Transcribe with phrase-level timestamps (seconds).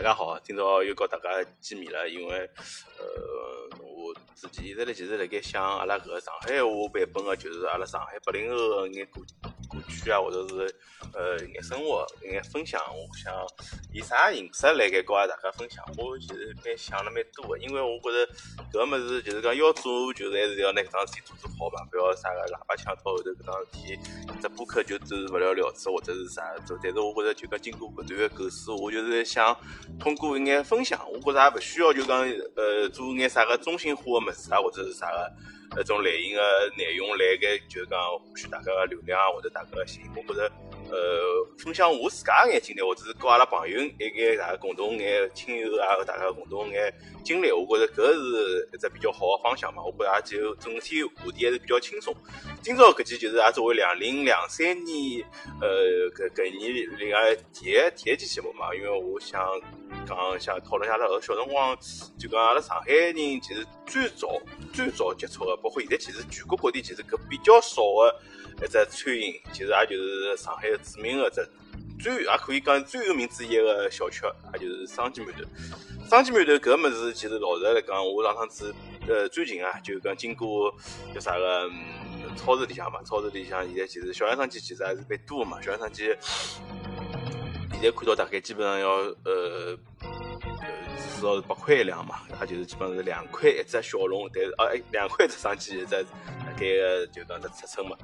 [0.00, 1.28] 大家好，今朝又和大家
[1.60, 2.50] 见面了，因为
[2.96, 3.04] 呃，
[3.82, 9.20] 我自己现在呢，其实辣盖想阿拉搿个上海话版本的，就是阿拉上海八零后个眼歌
[9.68, 10.74] 歌曲啊，或者是
[11.12, 13.34] 呃眼生活眼分享，我想
[13.92, 15.84] 以啥形式来盖告大家分享？
[15.96, 18.32] 我其实蛮想了蛮多个，因为我觉着
[18.72, 23.98] 搿物事就是讲要做，就是还是要拿搿桩事体做做好嘛，不要啥个喇叭腔到后头搿桩事体，
[24.40, 26.78] 只播客就走勿了了之，或者是啥做。
[26.82, 29.56] 但是我觉着就讲经过搿段构思，我就是想
[29.98, 32.20] 通过一眼分享，我觉着也勿需要就讲
[32.56, 35.30] 呃做眼啥个中心化个物事啊，或者是啥个。
[35.72, 36.42] 那种类型的
[36.76, 40.02] 内容来盖，就是讲获取大家的流量啊，或者大家的心。
[40.16, 40.50] 我觉着，
[40.90, 46.92] 呃，分享我自家眼经历，或者是跟阿拉朋友一眼大家共同眼亲友啊，大家共同眼
[47.24, 49.82] 经历，我觉着搿是一只比较好的方向嘛。
[49.82, 52.14] 我觉着也就整体话题还是比较轻松。
[52.62, 55.24] 今朝搿期就是也作为两零两三年，
[55.60, 59.40] 呃，搿搿年里个第一第一期节目嘛，因为我想。
[60.06, 61.76] 讲一下讨论一下阿，拉后小辰光
[62.18, 64.40] 就讲阿拉上海人其实最早
[64.72, 67.82] 最早接触的，包括现在其实全国各地其实搿比较少
[68.56, 71.48] 的一只餐饮，其实也就是上海著名的只
[71.98, 75.44] 最也可以讲最有名之一个小吃，也就是双鸡馒头。
[76.08, 78.74] 双鸡馒头搿物事其实老实来讲，我上趟子
[79.06, 80.74] 呃最近啊，就讲经过
[81.14, 81.70] 叫啥个
[82.36, 86.04] 超市里向嘛，超市里向现在其实小商机其实还是蛮多的嘛，小商机。
[87.72, 88.88] 现在看到大概基本上要
[89.24, 89.76] 呃
[91.16, 96.04] 至少是八块一两嘛，也就是基本上是两块一只小笼，但是啊两块一只上去一只
[96.60, 97.96] 这个就讲的尺寸嘛。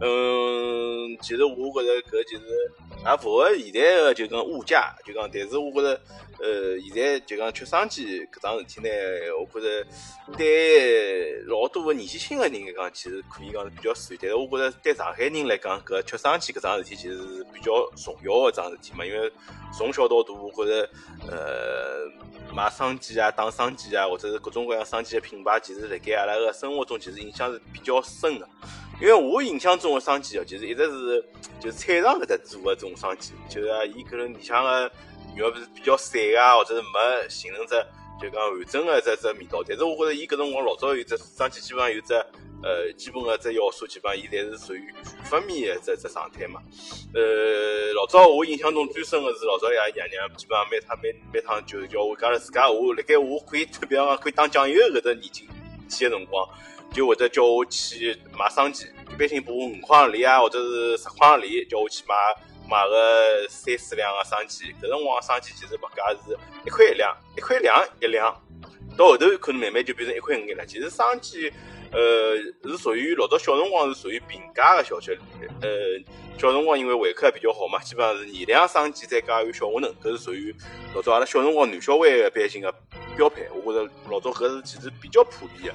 [0.00, 2.72] 嗯，其实我觉着搿就是
[3.04, 6.00] 也符合现在的就讲物价，就讲但是我觉着
[6.38, 8.88] 呃现在就讲吃生鸡搿桩事体呢，
[9.38, 9.86] 我觉着
[10.36, 19.30] 对老多个年纪轻的人来讲，其实可以讲是比较适宜，但是我觉着对上海人来讲，搿吃生鸡搿桩事体其实是比较重要的桩事体嘛，因为。
[19.70, 20.90] 从小到大，我觉着，
[21.30, 22.10] 呃，
[22.54, 28.48] 买生鸡啊，打生鸡啊，或者是各种各样生鸡的品牌，其实辣盖阿拉个生活中，其实影响是比较深的。
[29.00, 31.24] 因为我印象中的生鸡哦，其实一直是
[31.60, 34.90] 就是菜场搿搭做的种生鸡，就是伊可能里向个
[35.36, 37.74] 肉是比较散啊，或者是没形成只
[38.20, 39.62] 就讲完整的只只味道。
[39.66, 42.14] 但是我觉着伊搿辰光老早有只生鸡，基本上有只。
[42.60, 46.60] 呃，基本个只要素基本上，伊侪是属于全发面的只只状态嘛。
[47.14, 55.48] 呃，老早我印象中最深的是老早爷爷娘基本上每趟每每趟就叫我讲了自家我辣盖我可以特别讲可以打酱油搿只年纪
[55.88, 56.48] 去的辰光，
[56.92, 62.14] 就会得叫我去买生鸡，一般性拨我五块钿啊，或者是十块钿，叫我去买
[62.68, 64.66] 买个三四两个生鸡。
[64.82, 68.34] 搿辰光生鸡其实物价是一块一两，一块两一两，
[68.96, 70.66] 到后头可能慢慢就变成一块五一两。
[70.66, 71.52] 其实生鸡。
[71.90, 75.18] 呃，是属于老早小辰光是属于平价的小吃。
[75.62, 75.68] 呃，
[76.38, 80.54] 小辰光因为胃口还比较好嘛，基本上是二两生鸡再加有小馄饨，搿是属于
[80.94, 82.72] 老早阿拉小辰光男小孩一般性的
[83.16, 83.48] 标配。
[83.64, 85.74] 我觉着老早搿是其实比较普遍的。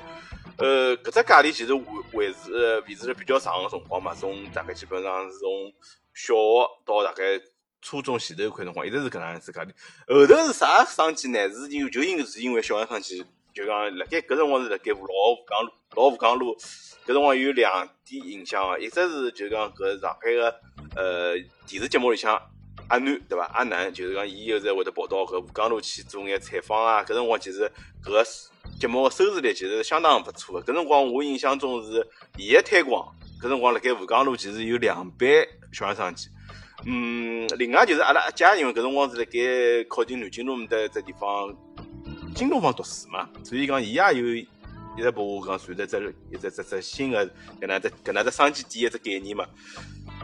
[0.64, 5.74] 呃，搿只价钿其实维维持维持了比较长的辰光嘛，从大概基本上是从
[6.14, 7.42] 小学到大概
[7.82, 9.70] 初中前头一块辰光，一直是搿能样子价钿。
[10.08, 11.50] 后头是啥生鸡呢？
[11.50, 13.26] 是因就因是因为小学生鸡。
[13.54, 16.56] 就讲辣盖搿辰光是辣盖老吴江路，老吴江路
[17.06, 20.56] 搿辰光有两点印象个，一只是就讲搿上海个
[20.96, 21.36] 呃
[21.68, 22.34] 电视节目里向
[22.88, 23.46] 阿南对伐？
[23.54, 27.04] 阿南就是讲伊有时会得跑到搿吴江路去做眼采访啊。
[27.04, 27.72] 搿辰光其实
[28.04, 28.26] 搿
[28.80, 30.74] 节目个收视率其实是相当勿错个。
[30.74, 33.08] 搿辰光我印象中是伊个推广，
[33.40, 35.30] 搿辰光辣盖吴江路其实有两班
[35.72, 36.28] 小学生机。
[36.86, 41.56] 嗯，另外就是阿拉阿姐，因为搿辰光是辣盖靠近南京路面搭只地方。
[42.36, 47.26] 新东方读书嘛，所以讲伊也有一直拨我讲传达只一只只只新的
[47.62, 49.46] 搿能只搿能只商机店一只概念嘛。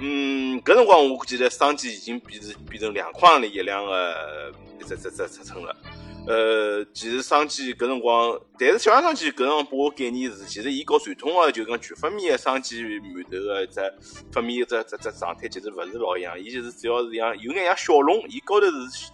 [0.02, 5.76] 嗯，搿辰光我记得商机已经变成变成两块钿一两个一只只只尺寸了。
[6.28, 13.94] 呃，其实商机搿辰光，但是小商机搿辰光拨我概念是，其实伊搞传统个就讲全发面个商机馒头个只
[14.32, 19.12] 发面只只只状态其实勿是老一样，伊就是主要是像有眼像小笼，伊高头是。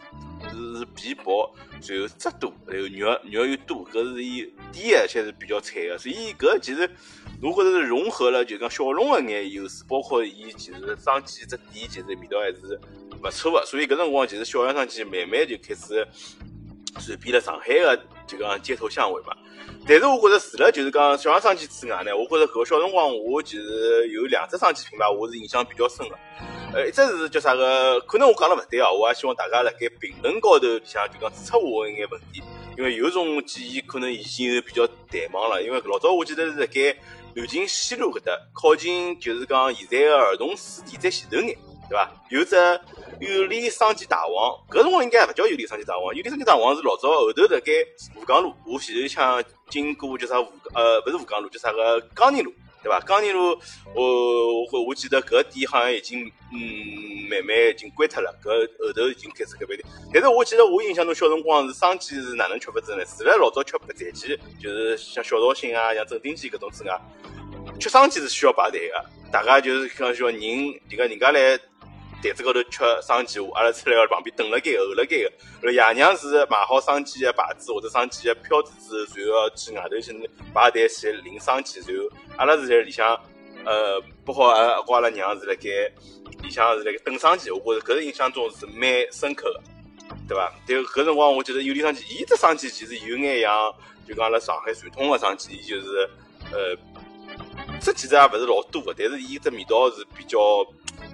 [0.55, 1.53] 是皮薄，
[1.87, 4.41] 然后汁多，然后肉肉又多，搿是伊
[4.71, 6.89] 底而且是比较脆个，所以搿其实
[7.41, 12.79] 如果是融合了，就讲小笼个眼优势，包括伊其实生煎只底其实味道还是
[13.21, 16.07] 勿错个，所以搿辰光其实小杨生煎慢慢就开始
[16.99, 19.35] 传遍了上海个就讲街头巷尾嘛。
[19.87, 26.15] 但是我觉着除了就是讲小商鸡之外呢，我觉着搿小辰光我其实有两只商鸡品牌，我是印象比较深个。
[26.73, 27.99] 呃，一只是叫啥个？
[28.01, 32.41] 可能我讲了勿对啊，我也希望大家辣盖评论高头里向就讲指出我一眼问题，
[32.77, 35.61] 因为有种记忆可能已经有比较淡忘了。
[35.61, 36.95] 因为老早我记得是辣盖
[37.35, 41.57] 南京西路搿搭，靠近就是讲现在个儿童书店在前头眼，
[41.89, 42.11] 对伐？
[42.29, 42.55] 有只
[43.19, 47.71] 有利商机大王，搿辰光应该勿叫有利商机大王，有利商机大王是老早后头辣盖
[48.15, 52.53] 吴江路，我前头腔经过叫啥吴呃，勿是吴江路，叫啥个江宁路。
[52.83, 52.99] 对伐？
[52.99, 53.57] 江宁路，
[53.95, 58.47] 我我我记得搿店好像已经嗯慢慢已经关脱了，搿
[58.77, 59.79] 后头已经开始开饭店。
[60.13, 63.03] 但是我记得我印象中小辰光是生鸡是哪能吃法子呢？
[63.05, 67.01] 除了老早吃白斩鸡，就是像小绍兴啊、像镇定鸡搿种之外，
[67.79, 69.03] 吃生鸡是需要排队个。
[69.31, 71.59] 大家就是讲说人，迭个人家来。
[72.25, 75.31] 台子高头吃生鸡，阿拉出来旁边等了该候了该个。
[75.61, 78.73] 后爷娘是买好生煎的牌子或者生煎的票子
[79.05, 81.83] 之后，然后去外头去排队去领生煎。
[81.87, 83.15] 然后阿拉是在里向，
[83.63, 85.69] 呃，不好阿阿拉娘是辣盖
[86.41, 87.53] 里向是辣盖等生煎。
[87.63, 89.61] 我觉着搿个印象中是蛮深刻的，
[90.27, 90.51] 对伐？
[90.67, 93.71] 但搿辰光我觉得有点生煎，伊只生煎其实有眼像，
[94.07, 96.09] 就讲阿拉上海传统的生煎，伊就是
[96.51, 96.75] 呃，
[97.79, 100.39] 这其实也勿是老多的，但是伊只味道是比较。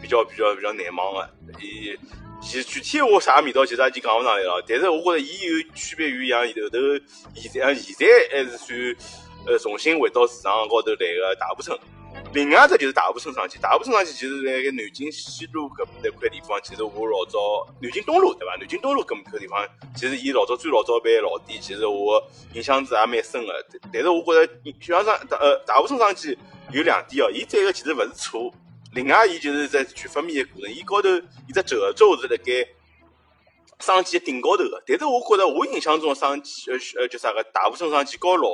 [0.02, 1.30] 比较比较比较难忘的，
[1.62, 1.98] 伊
[2.42, 4.64] 其具体我啥味道其实已经讲勿上来了。
[4.68, 6.80] 但是我觉着伊有区别于像后头
[7.36, 8.96] 现在现在还是算
[9.46, 11.78] 呃重新回到市场高头来个大埔村。
[12.34, 18.54] 另外只就是大埔村生鸡，大埔村生鸡其实辣盖南京西路搿那块地方，其实我老早南京东路对伐？
[18.58, 19.66] 南京东路搿块地方，
[19.96, 22.22] 其实伊老早最老早办老店，其实我
[22.54, 23.66] 印象子也蛮深的。
[23.94, 26.38] 但是我觉着像上呃大埔村生鸡
[26.72, 28.54] 有两点哦，伊这个其实勿是错。
[28.94, 31.08] 另外，伊就是在全方面的过程，伊高头
[31.48, 32.68] 伊只褶皱是辣盖
[33.80, 34.84] 生煎顶高头的。
[34.86, 38.50] 但是我觉着，我印象中生煎呃呃叫啥个大部分生煎高老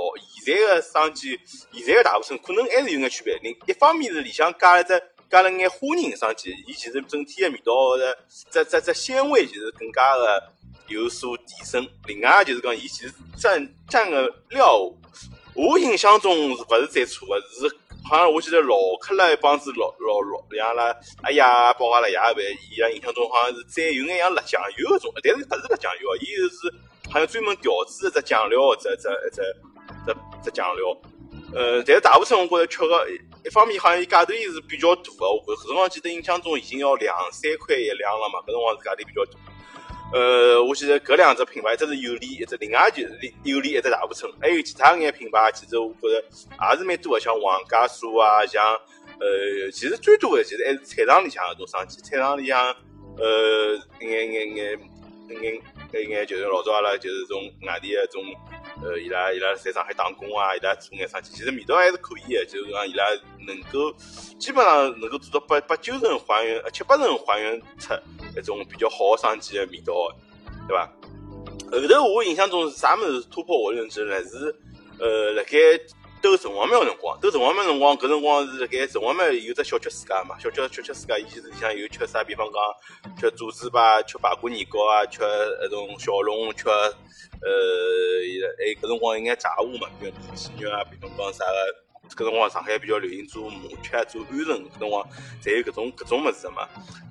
[0.45, 1.39] 现在的生煎，
[1.73, 3.35] 现在的大部分可能还是有眼区别。
[3.41, 8.15] 另一方面是里向加了只加了眼花仁生煎，伊其实整体的味道的
[8.51, 10.53] 这这这鲜味就是更加的
[10.87, 11.89] 有所提升。
[12.05, 14.87] 另外就是讲，伊其实蘸蘸个料，
[15.55, 17.75] 我印象中是勿是最错的，是。
[18.09, 21.42] 好像我记得老克拉一帮子老老老像拉阿爷
[21.77, 26.74] 包阿拉爷辈，伊拉印象中好像是再有眼像辣酱油搿种，但是勿是辣酱油，伊是
[27.12, 29.42] 好像专门调制一只酱料，只只只
[30.06, 30.98] 只只酱料。
[31.54, 33.09] 呃，但是大部分我觉着吃个
[33.44, 39.31] 一方面好像伊价头也是比较大个，我搿辰光记得印象中已经要两三块一两了嘛，搿辰光是价钿比较大。
[40.13, 48.63] 呃，我记得搿两只品牌，一只是有利，一只另外就是有利，一只大埔村，还有其他眼品牌，其实我觉着也是蛮多的，像王家酥啊，像
[49.19, 52.75] 呃，其实最多的其实还是菜场里向搿种商机，菜场里向
[53.18, 54.80] 呃，眼眼眼
[55.30, 55.62] 眼
[55.92, 58.24] 眼眼就是老早阿拉就是从外地的种。
[58.83, 63.06] 呃，伊拉伊拉在上海打工啊，伊拉做眼生鸡，其实味道还是可以的，就是讲伊拉
[63.48, 63.92] 能够
[64.38, 67.95] 基本上能够做到八八九成还原，七八成还原出
[68.37, 69.93] 一种比较好的生鸡的味道，
[70.67, 70.91] 对吧？
[71.71, 74.23] 后头我印象中是啥物事突破我认知呢？
[74.23, 74.55] 是
[74.99, 75.57] 呃，辣盖
[76.21, 85.21] 兜城隍庙辰光，兜城隍庙辰光，搿辰光是辣盖城隍庙有只小吃世界嘛，小吃小吃世界，伊其实里向有吃啥，比方讲吃猪蹄吧，吃排骨年糕啊，吃
[85.61, 86.67] 那种小龙，吃。
[87.39, 87.51] 呃，
[88.57, 91.75] 还搿辰光应该炸物嘛，比如鸡肉啊，比方讲啥个，
[92.15, 95.07] 搿辰光上海比较流行做麻雀、做鹌鹑，搿辰光
[95.44, 96.68] 侪有搿种搿种物事嘛。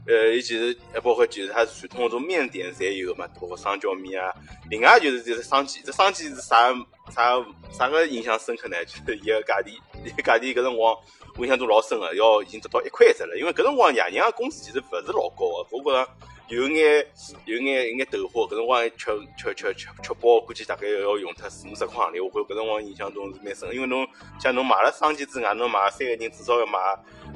[0.07, 4.33] 呃，伊其实还包括就是它传统搿种面点侪有嘛，包括双椒面啊。
[4.71, 6.73] 另外就是就是生鸡，这生鸡是啥
[7.11, 8.77] 啥啥个印象深刻呢？
[8.87, 10.97] 就是伊个价钿，伊个价钿搿辰光
[11.37, 13.37] 我印象中老深个，要已经达到一块一只了。
[13.37, 16.09] 因为搿辰光爷娘个工资其实勿是老高个，我觉着。
[16.49, 17.05] 有眼
[17.45, 18.97] 有眼有眼豆花，搿辰光吃
[19.37, 22.25] 吃吃吃吃饱，估计大概要用脱四五十块行钿。
[22.25, 24.07] 我觉搿辰光印象中是蛮深，因为侬
[24.39, 26.79] 像侬买了生鸡之外，侬买三个人至少要买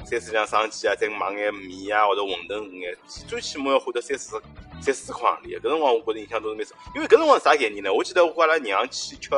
[0.05, 4.41] 三四两生鸡啊，再买眼面啊或者馄饨眼，最起码要花得三四
[4.81, 5.59] 三四十块行钿。
[5.59, 7.91] 搿辰光我觉得印象中是蛮深，因为搿辰光啥概念呢？
[7.91, 9.29] 我记得我阿拉娘去吃，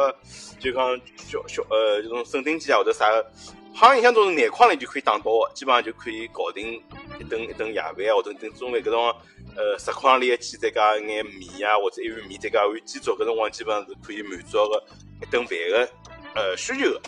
[0.60, 3.12] 就讲小小呃这种沈丁鸡啊或者啥。
[3.76, 5.24] 好像印象中是廿块钿就可以打到，
[5.56, 6.80] 基本上就可以搞定
[7.20, 8.80] 一顿一顿夜饭啊，或者一顿中饭。
[8.80, 9.16] 搿种
[9.56, 14.84] 呃十块钿一鸡再加一眼面啊，或者一碗面再加一碗鸡粥，搿辰光基本上是可以满足个
[15.22, 15.90] 一顿饭个
[16.36, 17.02] 呃需求个。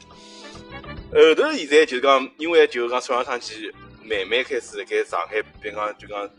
[1.13, 3.71] 后头现在就是讲，因为就是讲小生鸡
[4.03, 6.29] 慢慢开始盖上海，比如讲就讲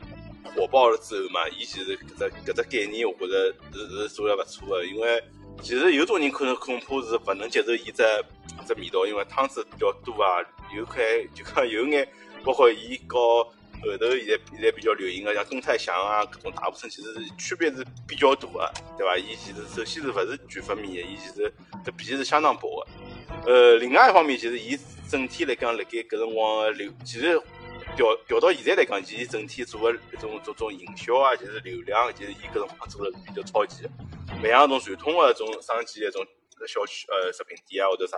[0.55, 5.23] 火爆了之后嘛，伊其实搿只搿只概念，我觉着是是做了勿错个，因为。
[5.63, 8.05] 其实有种人可能恐怕是不能接受伊只
[8.67, 10.45] 只味道，因为汤汁比较多啊，
[10.77, 11.03] 有块
[11.35, 12.07] 就讲有眼，
[12.45, 13.51] 包括伊搞
[13.83, 19.17] 后头现在现在比较流行的像东泰祥啊，各种大部分其实是区别是比较大的，对伐？
[19.17, 21.53] 伊其实首先是勿是全发面个，伊其实
[21.85, 23.53] 这皮是相当薄的。
[23.53, 24.79] 呃，另外一方面，其实伊
[25.09, 27.41] 整体来讲，辣盖搿辰光流，其实
[27.97, 33.91] 调调到现在来讲，其实整体做个一种种种营销啊，就是流量，其实伊搿辰光做了是比较超前的。
[34.43, 36.25] 勿像种传统的种生计的种
[36.67, 38.17] 小区呃食品店啊或者啥，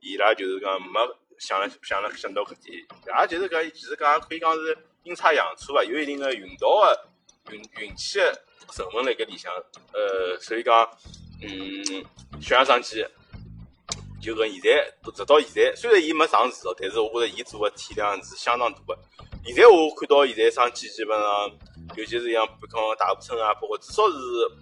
[0.00, 0.98] 伊拉就是讲没
[1.38, 2.78] 想了想了想到搿点，
[3.20, 7.08] 也就是讲其实讲可以讲是阴差阳错啊，有一定的运道的
[7.52, 9.52] 运运气的成分辣盖里向。
[9.92, 10.88] 呃，所以讲，
[11.42, 12.04] 嗯，
[12.40, 13.04] 小杨上机
[14.22, 18.98] 就跟现在直到现在，虽然伊没上市哦，但是我觉着伊做的体量是相当大的。
[19.44, 21.50] 现在我看到现在上机基本上，
[21.96, 24.14] 尤其是像比方大步车啊，包括至少是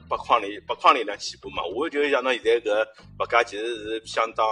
[0.08, 1.62] 八筐里八筐里量起步嘛。
[1.64, 2.86] 我就想到现在搿
[3.18, 4.46] 物价其实是相当，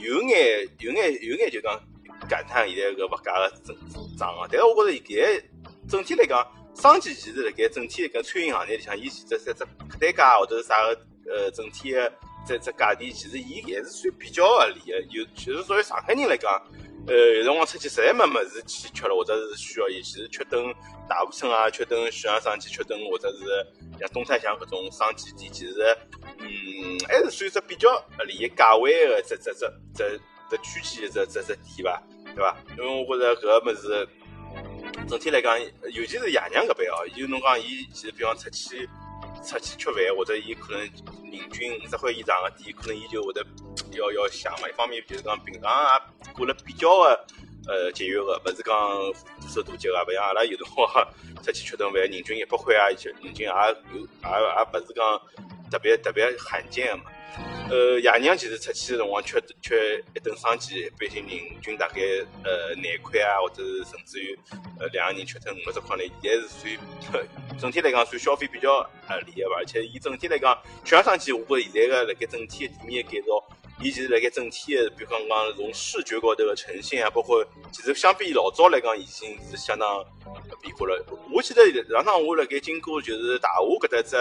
[0.00, 1.80] 有眼有眼有眼就讲
[2.28, 3.76] 感叹现在搿物价的增
[4.16, 4.46] 涨啊。
[4.50, 5.48] 但是我觉着现在
[5.88, 12.12] 整体来讲，商机其实辣盖整体搿餐饮行业里向，伊其实在这客单价或者啥个呃整体的
[12.46, 15.00] 这这价钿，其实伊还是算比较合理的。
[15.10, 16.62] 有其实作为上海人来讲。
[17.08, 20.62] 呃，有辰光出去实在没么子去吃了，或者是需要伊，其实吃顿
[21.08, 23.66] 大富村啊，吃顿徐阳商机，吃顿或者是
[23.98, 25.96] 像东山巷搿种商机店，其实
[26.38, 32.02] 嗯，还是算只比较合理价位的这这这这这区间这这这店吧，
[32.34, 32.54] 对吧？
[32.76, 34.06] 因为我觉着搿个物事
[35.08, 35.58] 整体来讲，
[35.90, 38.86] 尤其是爷娘搿边哦，有侬讲伊其实比方出去
[39.42, 43.42] 出去吃饭，或者伊可能人均五十块以上的店，可能伊就会得。
[43.92, 45.88] 要要想嘛，一方面就是讲平常也
[46.34, 47.26] 过了比较的
[47.66, 48.74] 呃节约的，勿是讲
[49.40, 50.88] 大手大脚啊，勿像阿拉有辰光
[51.42, 55.20] 出去吃顿饭，人均一百块啊，就人均也有也也勿是讲
[55.70, 57.04] 特别特别罕见的嘛。
[57.70, 62.00] 呃，爷娘其实出去的辰光吃吃一顿生煎，一般性人均大概
[62.42, 64.36] 呃廿块啊，或者是甚至于
[64.80, 66.48] 呃两个人吃顿五十块钿，现在是
[67.12, 67.28] 算
[67.60, 69.56] 整体来讲算消费比较合理的吧。
[69.58, 73.44] 而且伊整体来讲，小生煎，我觉现在个辣盖整体的店面改造。
[73.80, 80.04] 伊其实辣盖整体的，比方讲从视觉高头的呈现啊，包括其实相比老早来讲，已经是相当
[80.60, 81.04] 变化了。
[81.32, 84.16] 我记得上趟我辣盖经过就是大华搿搭只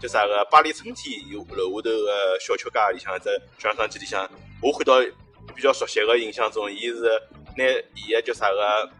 [0.00, 4.28] 叫啥个巴黎春天有楼下头个小吃街里向只小商机里向，
[4.62, 5.00] 我看到
[5.54, 7.02] 比较熟悉的印象中，伊是
[7.56, 8.90] 拿伊个叫啥个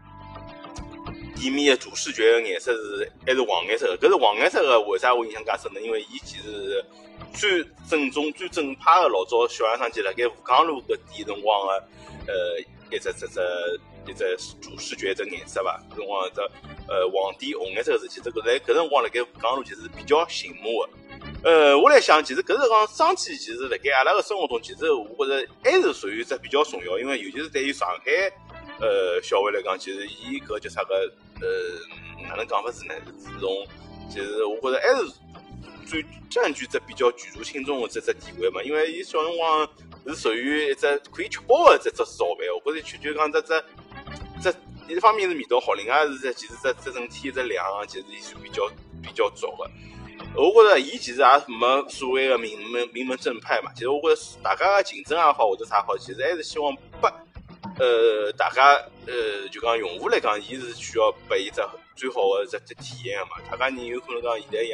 [1.35, 3.97] 店面的主视觉颜色是还是黄颜色的。
[3.97, 5.81] 搿是黄颜色的，为啥我印象介深呢？
[5.81, 6.85] 因为伊其实是。
[7.33, 11.87] 最正宗、最正派的老早小洋商店，辣盖吴江路搿点辰光的，
[12.27, 12.59] 呃，
[12.91, 13.39] 一只、只、只、
[14.05, 15.81] 一只主视觉只颜色吧。
[15.91, 16.41] 搿辰光只
[16.89, 20.89] 呃黄底红颜色个事体，这个在搿辰光辣盖吴江路其实比较醒目的。
[21.43, 28.11] 呃，我来想，其实搿是讲商机，其实辣盖阿拉个生活中，其实我觉着还是属于只比较重要，因为尤其是对于上海
[28.81, 31.11] 呃小费来讲，其实伊搿叫啥个
[31.41, 32.93] 呃哪能讲法子呢？
[33.19, 33.67] 是从
[34.09, 35.11] 其实我觉着还是。
[35.87, 39.69] 最占据着比较举足轻重的这只地位嘛，因为伊小辰光
[40.07, 43.63] 是属于一只可以吃饱的这只早饭，我觉着吃就讲这只
[44.41, 44.51] 这
[44.91, 48.67] 一方面是味道好，另外是这其实这这整体只量其实也是比较
[49.03, 49.69] 比较足的。
[50.35, 56.75] 我觉着伊其实也没所谓的名门名门正派嘛，其实我觉着大家的竞争也好或者啥好，其实还是希望
[57.79, 58.73] 呃大家
[59.07, 61.61] 呃就讲用户来讲，伊是需要拨伊只。
[61.97, 64.65] 最好的这这体验嘛，他讲你有可能讲现在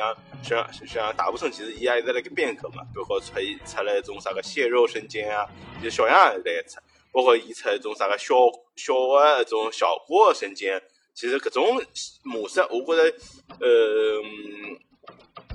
[0.42, 3.28] 像像像大部分其实伊也一直辣盖变革嘛，包括出
[3.64, 5.48] 出来一种啥个蟹肉生煎啊，
[5.84, 6.80] 就小样也在出，
[7.12, 8.34] 包括伊出一种啥个小
[8.76, 10.82] 小的一种小锅生煎，
[11.14, 11.80] 其实各种
[12.24, 13.16] 模式，我觉着
[13.60, 14.24] 呃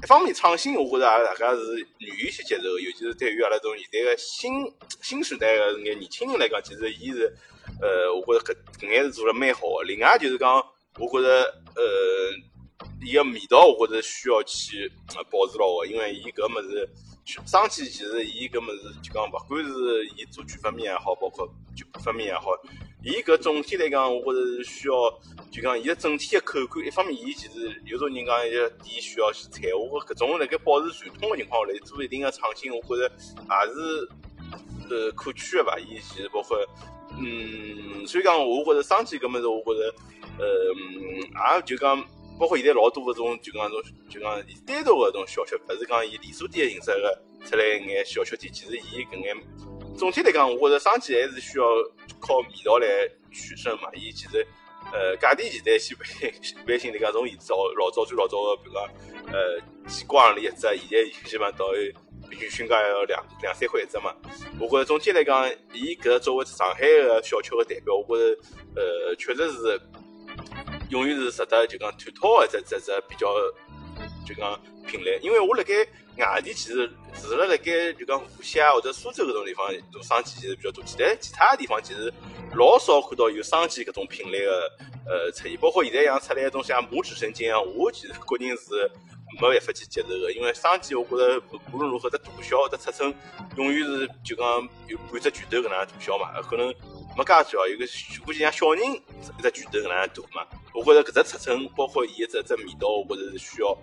[0.02, 4.52] 一方面创新，我觉着大家是愿意去接受，尤其是对于阿拉这种现在个新
[5.02, 7.34] 新时代个眼年轻人来讲，其实伊是
[7.80, 9.84] 呃，我觉着搿搿眼是做了蛮好的。
[9.86, 10.62] 另外就是讲。
[10.98, 11.28] 我觉着，
[11.74, 11.84] 呃，
[13.04, 14.90] 伊个味道，我觉着需要去
[15.30, 16.88] 保持牢个，因为伊搿物事，
[17.46, 22.46] 生煎其实伊搿物事就讲，勿管是伊做全方面也好，包括就半发面也好，
[23.06, 24.94] 伊搿总体来讲，我觉着是需要，
[25.52, 34.08] 就讲伊个整体个口感，一方面伊其实有种人讲，伊个店需要去采，我搿种辣盖保持传统个情况下来做一定个创新，我觉着也是
[34.90, 35.78] 呃可取个吧。
[35.78, 36.58] 伊其实包括，
[37.16, 39.94] 嗯，所以讲，我觉着生煎搿物事，我觉着。
[40.38, 41.96] 呃，也就讲，
[42.38, 48.52] 包括现在老多搿种，就讲种，就讲单独搿种小吃，勿是讲以连锁店的形式个出来一眼小吃店。
[48.52, 49.36] 其实伊搿眼，
[49.96, 51.64] 总体来讲，我觉着商机还是需要
[52.20, 52.86] 靠味道来
[53.32, 53.88] 取胜嘛。
[53.94, 54.46] 伊其实，
[54.92, 58.82] 呃，价钿现在先一般性来讲，从以早老早最老早个，比如讲，
[59.32, 61.72] 呃，几瓜里一只，现在基本上到
[62.28, 64.14] 平均均价要两两三块一只嘛。
[64.60, 68.40] 我觉着总体来讲，伊搿作为上海个小吃个代表，我觉着，
[68.76, 69.80] 呃，确实是。
[70.90, 73.26] 永远是值得就讲探讨的，这这这比较
[74.26, 75.72] 就讲品类，因为我辣盖
[76.18, 76.90] 外地其实
[77.22, 82.12] 除了辣盖就讲无锡啊或者苏州搿种地方，种商机其实比较多，其他其他地方其实
[82.54, 84.52] 老少看到有商机搿种品类的
[85.06, 88.90] 呃出现，包括现在像出来一种像拇指生煎啊，我其实个人是
[89.40, 91.40] 没办法去接受的，因为商机我觉着
[91.72, 93.14] 无论如何，这大小这尺寸
[93.56, 96.66] 永远是就讲有半只拳头搿能大小嘛，可能
[97.16, 97.84] 没介小，有个
[98.24, 100.46] 估计像小人一只拳头搿能大嘛。
[100.76, 103.76] 我觉着搿只尺寸，包括伊只只味道，我觉着是需要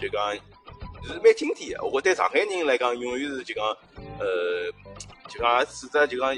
[0.00, 1.84] 就讲是蛮经典的。
[1.84, 3.64] 我觉对上海人来讲，永远是就讲
[4.18, 4.72] 呃，
[5.28, 6.34] 就讲是只就讲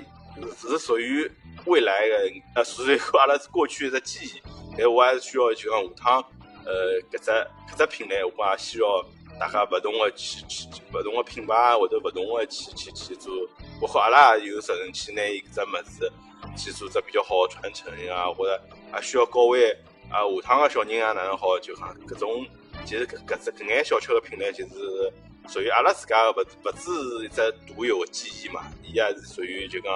[0.59, 1.31] 是属于
[1.67, 4.43] 未来的，呃，属于阿拉过去的记忆。
[4.77, 6.25] 但我还是需要就讲下趟，
[6.65, 7.31] 呃，搿只
[7.73, 9.05] 搿只品类，我也需要
[9.39, 13.33] 大家勿同的去去勿同的品牌或者勿同的去去去做，
[13.81, 16.13] 包括阿拉也有责任去拿伊搿只物事
[16.57, 18.61] 去做只比较好的传承呀，或者
[18.93, 19.77] 还需要教会
[20.11, 22.47] 啊下趟个小人啊哪能好，就讲搿种
[22.85, 25.13] 其实搿只搿眼小吃个品类，其实
[25.49, 29.93] 属于阿拉自家个勿勿只是一只独有的记忆嘛，伊也是属于就讲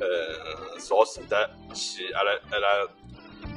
[0.00, 2.88] 呃少数的去阿拉阿拉。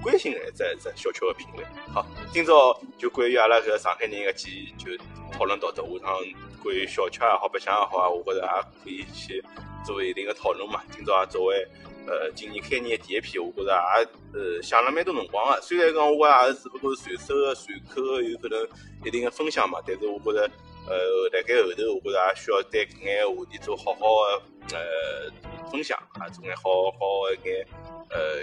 [0.03, 1.63] 关心的一只一只小吃个品类。
[1.93, 4.91] 好，今朝就关于阿拉搿上海人个记忆就
[5.31, 5.81] 讨论到这。
[5.81, 6.17] 下趟
[6.63, 9.43] 关于小吃也好，白相也好啊，我觉着也可以去
[9.85, 10.81] 做一定的讨论嘛。
[10.91, 11.67] 今朝也作为
[12.07, 15.61] 呃今年开年的第一篇，我觉着也呃想了蛮多辰光个。
[15.61, 18.67] 虽然讲我也只不过是随手个随口个有可能
[19.05, 20.51] 一定的分享嘛，但是我觉着
[20.87, 20.95] 呃
[21.31, 27.67] 辣盖后头，我觉着也需要对搿眼话题做好好个呃分享啊，做眼好好个眼
[28.09, 28.41] 呃。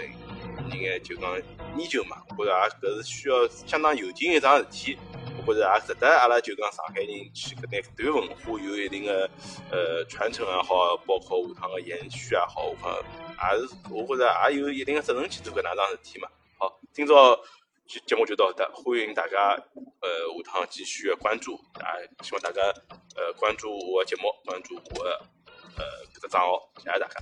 [0.71, 1.35] 应该就讲
[1.77, 4.97] 研究嘛，我觉着也搿是需要相当有劲一桩事体。
[5.49, 9.27] 我觉着也值得阿拉就讲上海人去搿眼搿段文化有一定的
[9.71, 12.93] 呃传承也好，包括下趟的延续也好，我讲
[13.51, 16.29] 也是我觉着也有一定的责任去做搿哪桩事体嘛。
[16.59, 17.35] 好，今朝
[17.87, 19.55] 节节目就到这，欢迎大家
[20.01, 22.61] 呃下趟继续关注啊，希望大家
[23.15, 25.03] 呃关注我节目，关注我
[25.77, 27.15] 呃搿个账号，谢谢大家。